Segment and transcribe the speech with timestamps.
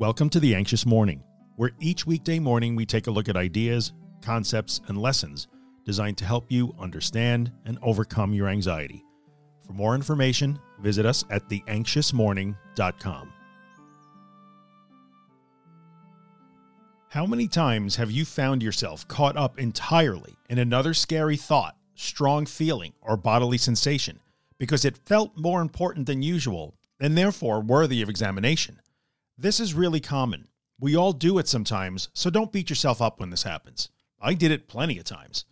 [0.00, 1.22] Welcome to The Anxious Morning,
[1.54, 3.92] where each weekday morning we take a look at ideas,
[4.22, 5.46] concepts, and lessons
[5.84, 9.04] designed to help you understand and overcome your anxiety.
[9.64, 13.32] For more information, visit us at theanxiousmorning.com.
[17.10, 22.46] How many times have you found yourself caught up entirely in another scary thought, strong
[22.46, 24.18] feeling, or bodily sensation
[24.58, 28.80] because it felt more important than usual and therefore worthy of examination?
[29.36, 30.48] This is really common.
[30.78, 33.88] We all do it sometimes, so don't beat yourself up when this happens.
[34.20, 35.44] I did it plenty of times.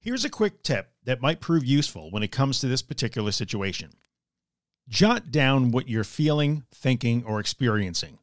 [0.00, 3.90] Here's a quick tip that might prove useful when it comes to this particular situation.
[4.88, 8.18] Jot down what you're feeling, thinking, or experiencing.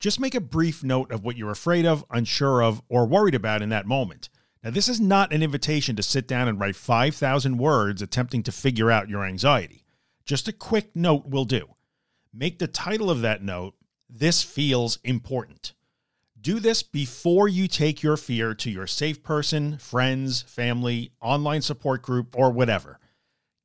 [0.00, 3.62] Just make a brief note of what you're afraid of, unsure of, or worried about
[3.62, 4.30] in that moment.
[4.64, 8.52] Now, this is not an invitation to sit down and write 5,000 words attempting to
[8.52, 9.84] figure out your anxiety.
[10.24, 11.68] Just a quick note will do.
[12.34, 13.74] Make the title of that note
[14.12, 15.74] this feels important.
[16.40, 22.02] Do this before you take your fear to your safe person, friends, family, online support
[22.02, 22.98] group, or whatever.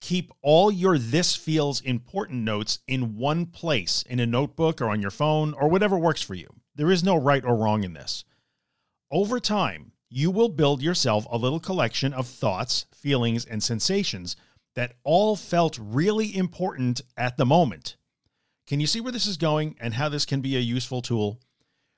[0.01, 5.01] Keep all your this feels important notes in one place in a notebook or on
[5.01, 6.47] your phone or whatever works for you.
[6.75, 8.25] There is no right or wrong in this.
[9.09, 14.35] Over time, you will build yourself a little collection of thoughts, feelings, and sensations
[14.75, 17.95] that all felt really important at the moment.
[18.67, 21.39] Can you see where this is going and how this can be a useful tool?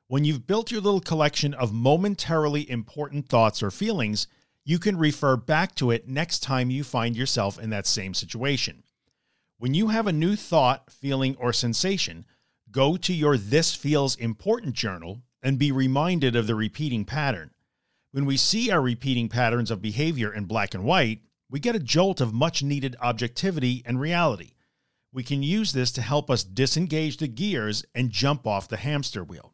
[0.09, 4.27] When you've built your little collection of momentarily important thoughts or feelings,
[4.65, 8.83] you can refer back to it next time you find yourself in that same situation.
[9.57, 12.25] When you have a new thought, feeling, or sensation,
[12.69, 17.51] go to your This Feels Important journal and be reminded of the repeating pattern.
[18.11, 21.79] When we see our repeating patterns of behavior in black and white, we get a
[21.79, 24.51] jolt of much needed objectivity and reality
[25.13, 29.23] we can use this to help us disengage the gears and jump off the hamster
[29.23, 29.53] wheel.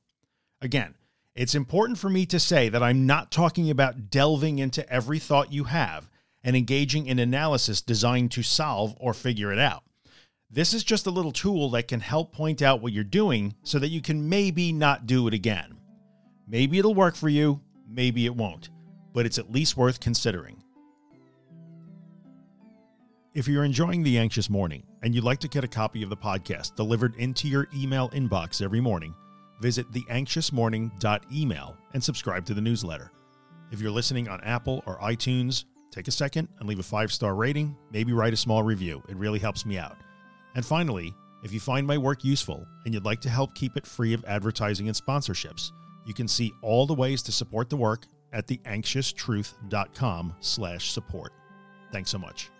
[0.61, 0.95] Again,
[1.35, 5.51] it's important for me to say that I'm not talking about delving into every thought
[5.51, 6.09] you have
[6.43, 9.83] and engaging in analysis designed to solve or figure it out.
[10.49, 13.79] This is just a little tool that can help point out what you're doing so
[13.79, 15.79] that you can maybe not do it again.
[16.47, 18.69] Maybe it'll work for you, maybe it won't,
[19.13, 20.62] but it's at least worth considering.
[23.35, 26.17] If you're enjoying The Anxious Morning and you'd like to get a copy of the
[26.17, 29.15] podcast delivered into your email inbox every morning,
[29.59, 33.11] visit theanxiousmorning.email and subscribe to the newsletter.
[33.71, 37.33] If you're listening on Apple or iTunes, take a second and leave a five star
[37.33, 39.01] rating, maybe write a small review.
[39.09, 39.97] It really helps me out.
[40.53, 41.11] And finally,
[41.43, 44.23] if you find my work useful and you'd like to help keep it free of
[44.25, 45.71] advertising and sponsorships,
[46.05, 51.31] you can see all the ways to support the work at theanxioustruth.com slash support.
[51.91, 52.51] Thanks so much.